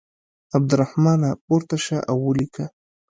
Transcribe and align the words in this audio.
عبدالرحمانه 0.55 1.29
پورته 1.45 1.77
شه 1.85 1.97
او 2.09 2.17
ولیکه. 2.27 2.65